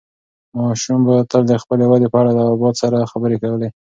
[0.57, 3.69] ماشوم به تل د خپلې ودې په اړه له ابا سره خبرې کولې.